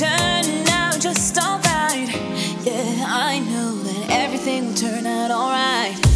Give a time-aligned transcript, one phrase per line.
[0.00, 2.08] turn out just all right.
[2.64, 6.09] Yeah, I know that everything will turn out alright.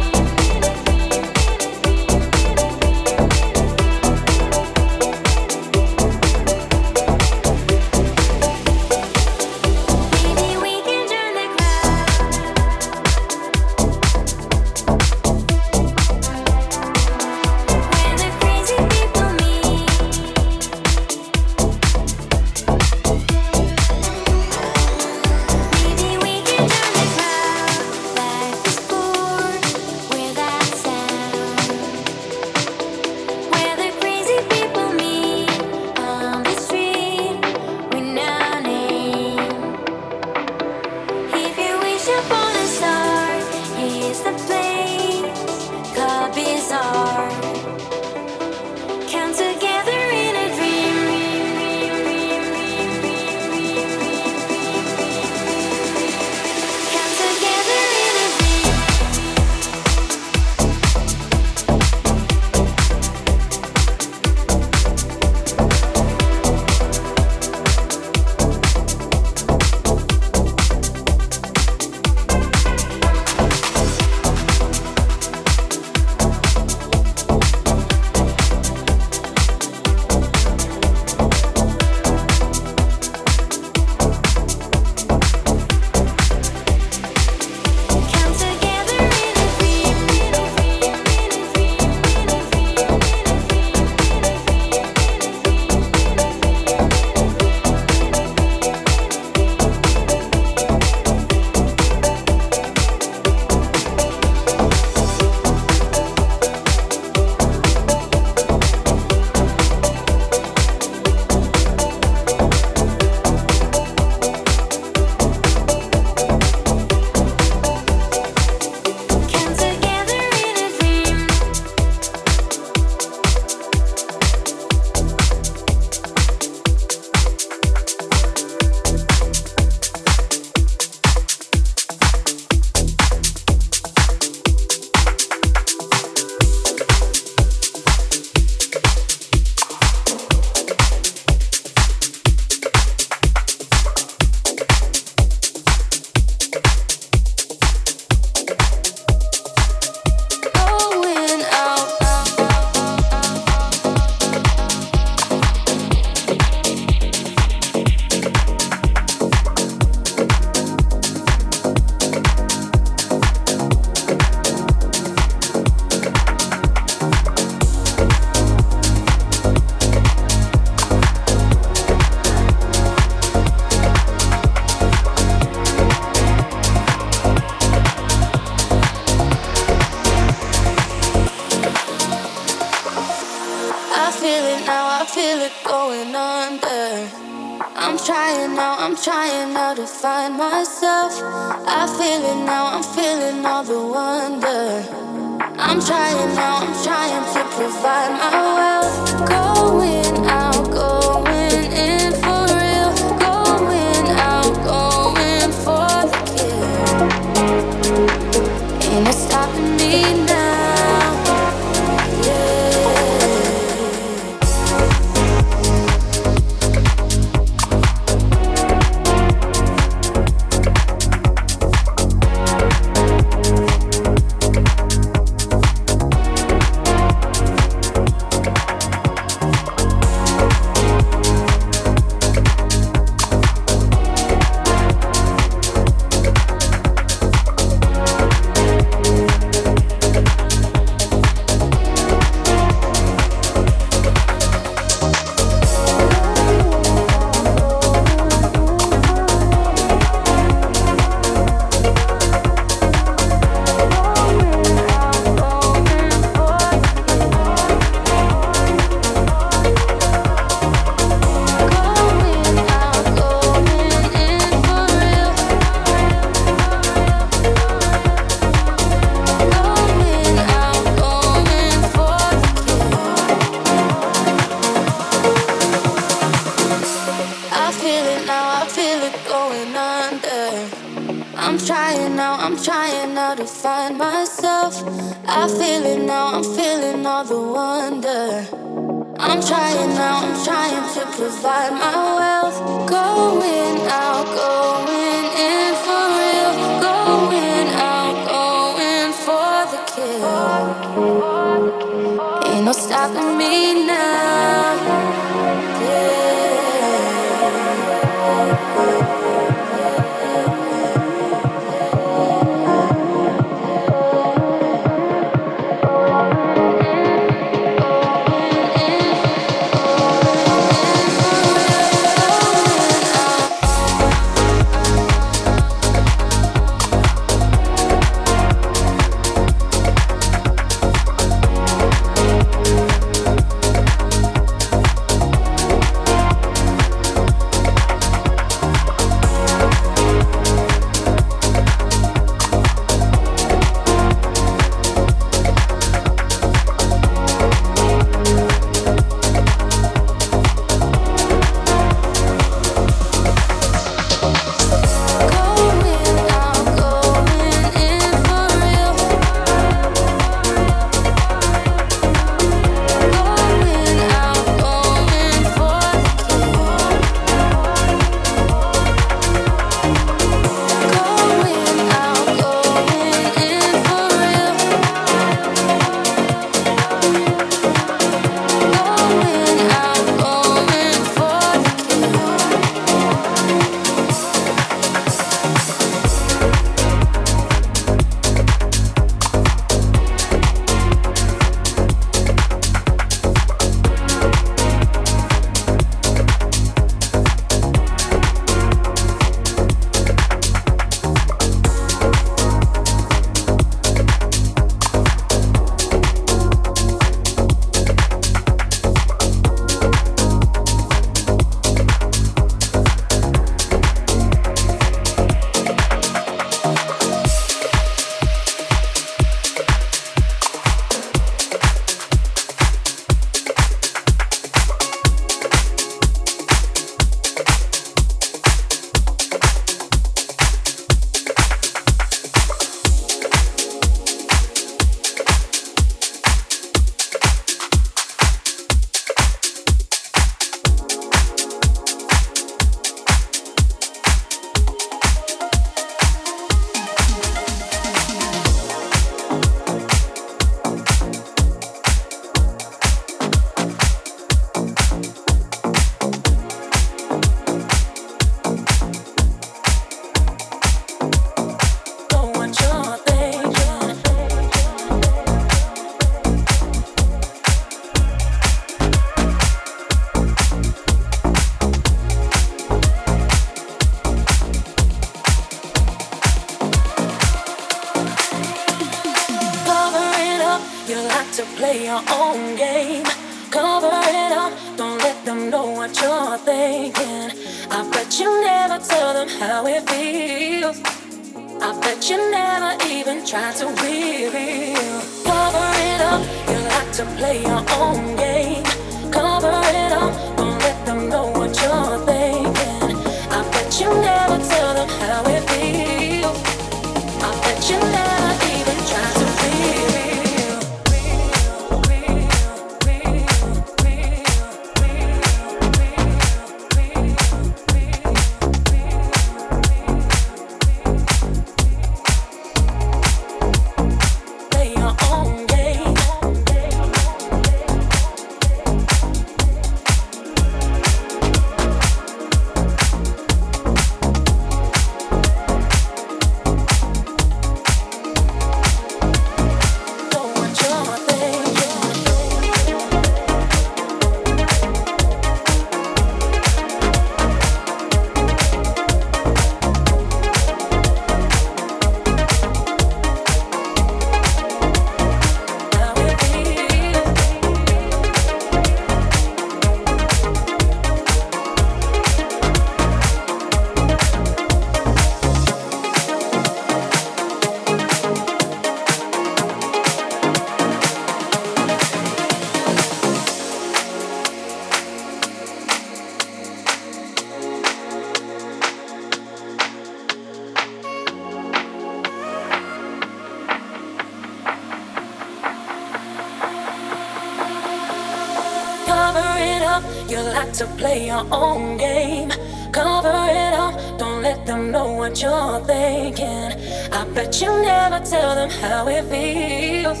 [598.62, 600.00] How it feels.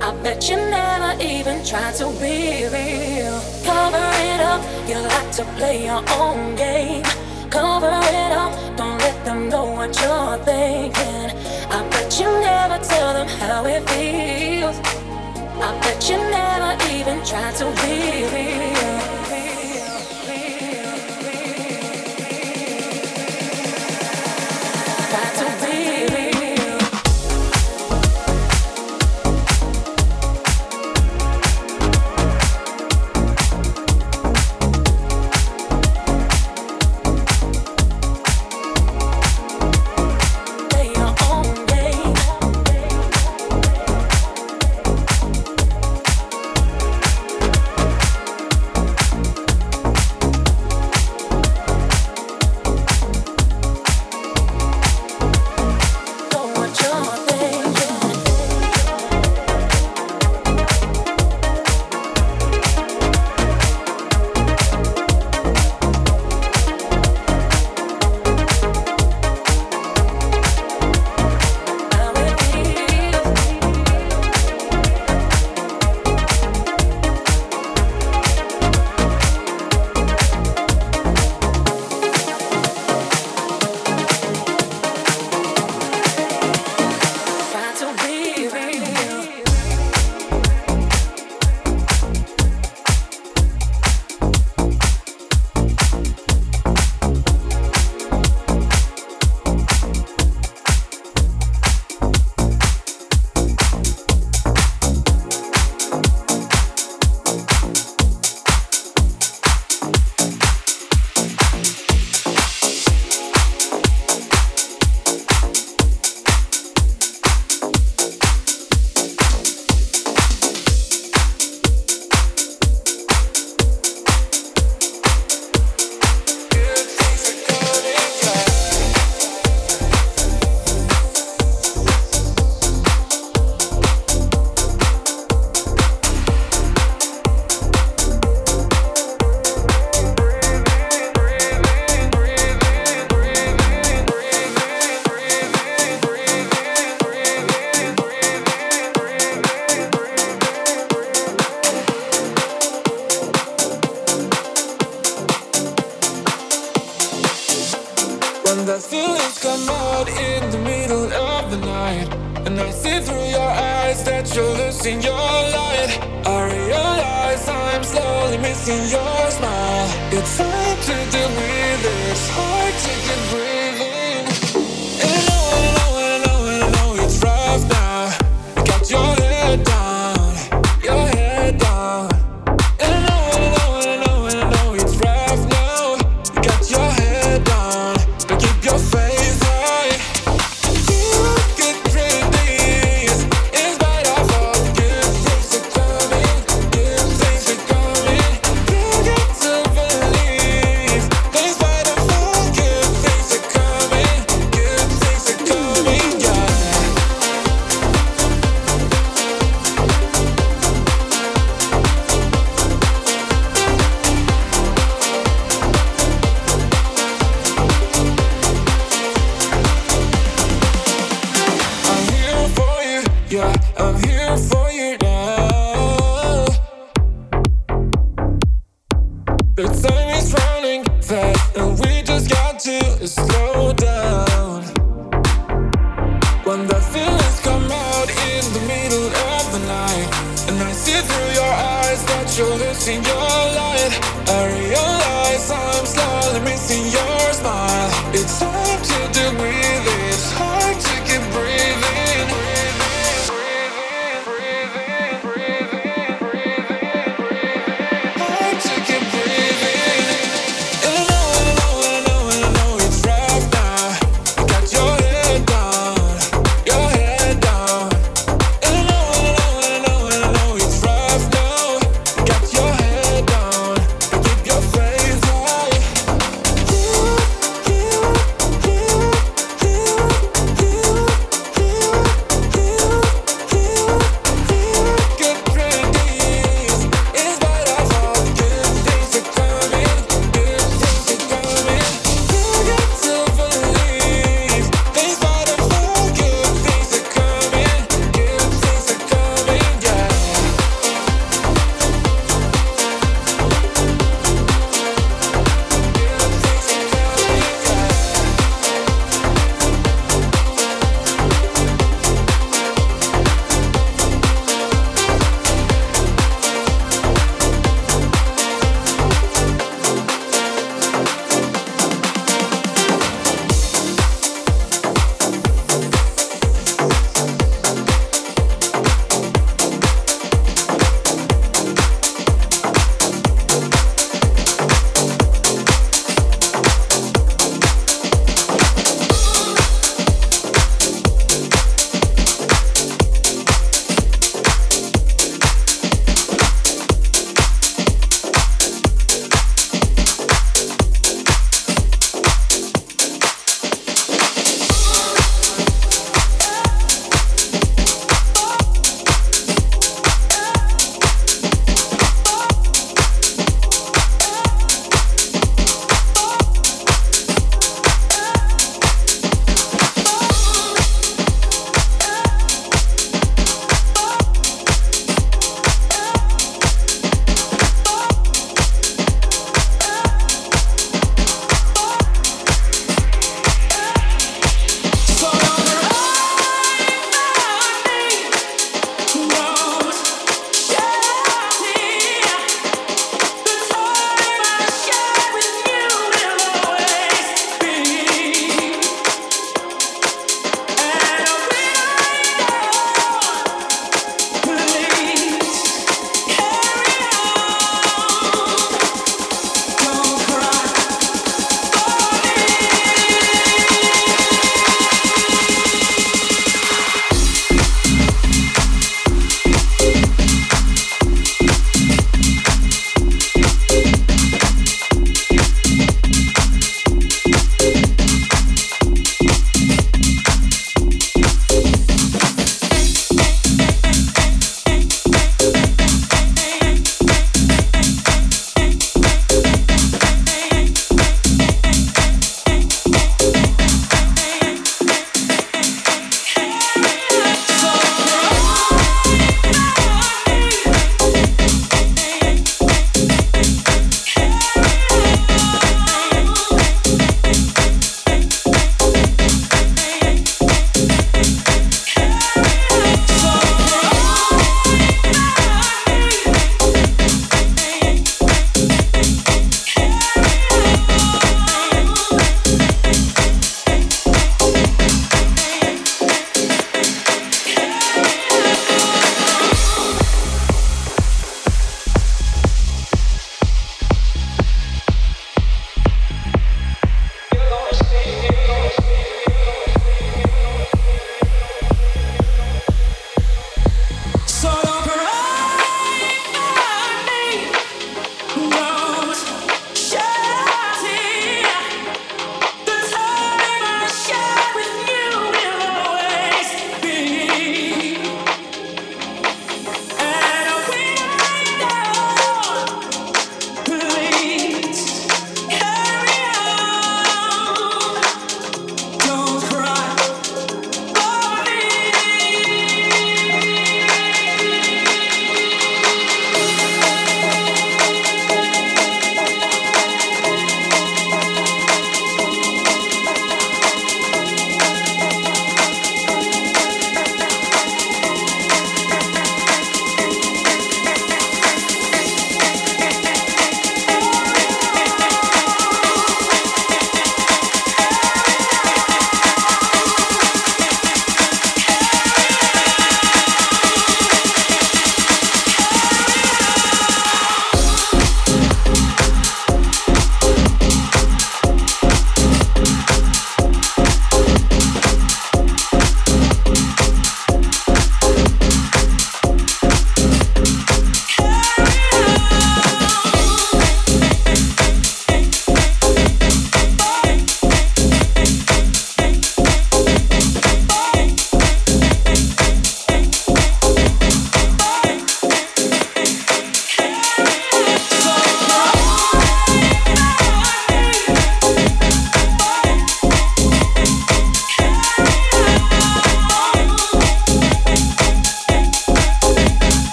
[0.00, 3.38] I bet you never even tried to be real.
[3.64, 7.04] Cover it up, you like to play your own game.
[7.50, 11.30] Cover it up, don't let them know what you're thinking.
[11.76, 14.78] I bet you never tell them how it feels.
[15.66, 18.99] I bet you never even try to be real.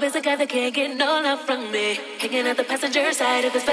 [0.00, 1.98] There's is a guy that can't get no love from me.
[2.18, 3.64] Hanging at the passenger side of his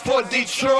[0.00, 0.79] for Detroit.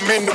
[0.00, 0.27] I'm in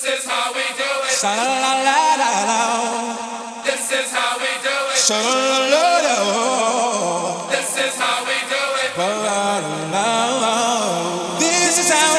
[0.00, 1.12] This is how we do it.
[1.12, 2.60] Sha la la la la.
[3.66, 4.96] This is how we do it.
[4.96, 6.16] Sha la la la.
[7.50, 8.96] This is how we do it.
[11.38, 12.09] This is how.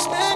[0.00, 0.29] Christmas.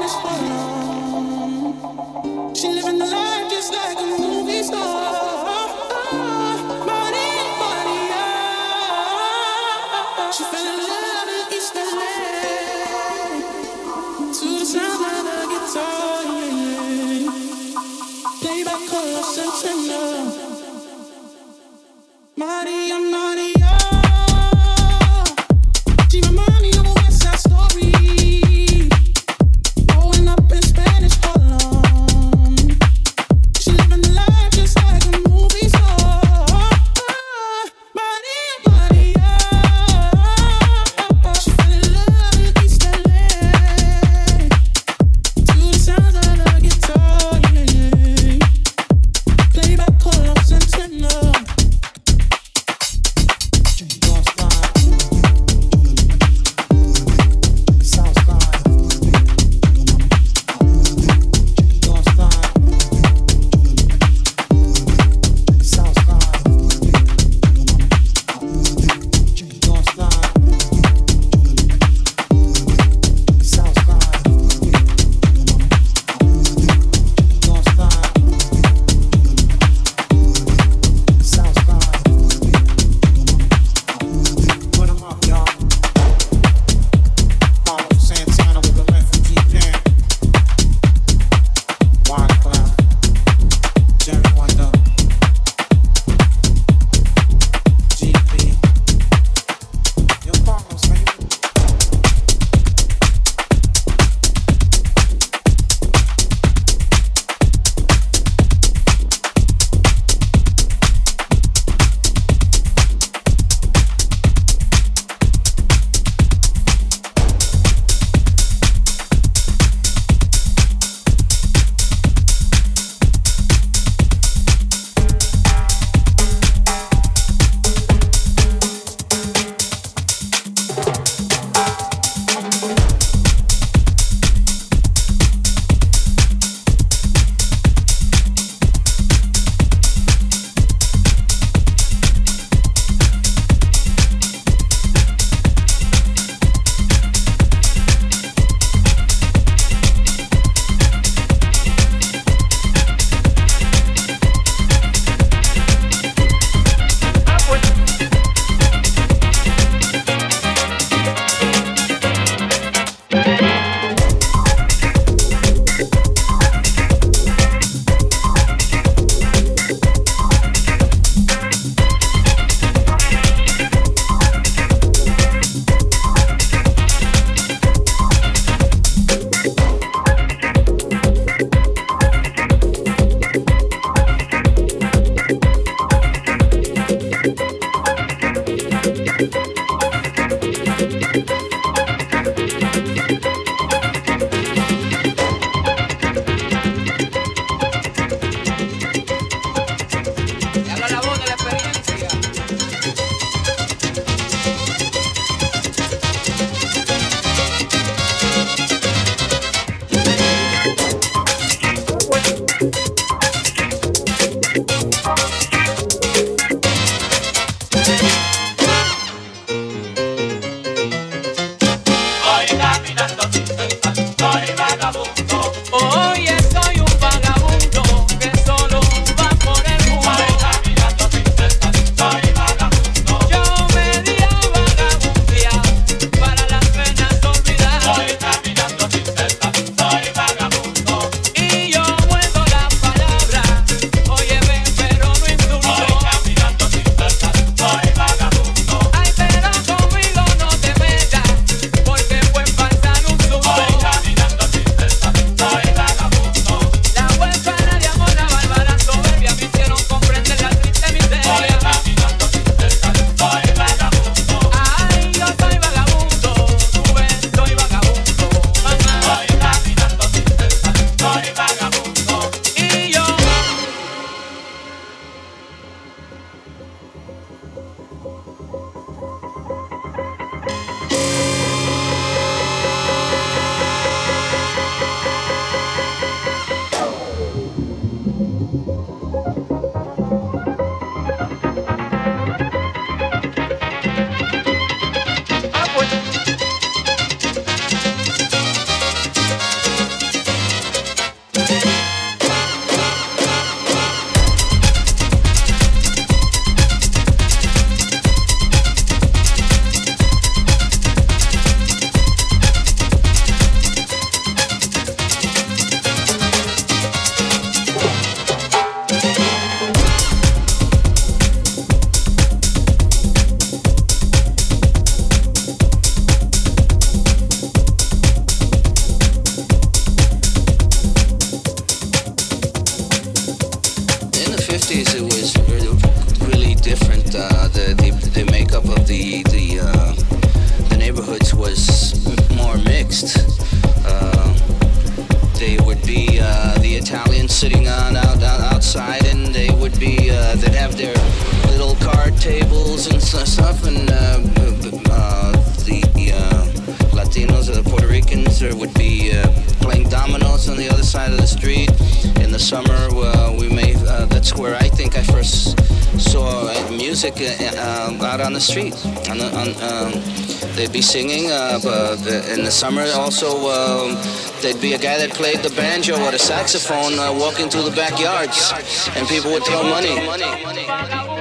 [372.55, 372.87] summer.
[372.95, 373.99] Also, um,
[374.41, 377.75] there'd be a guy that played the banjo or the saxophone uh, walking through the
[377.75, 378.53] backyards,
[378.95, 381.14] and people would throw money.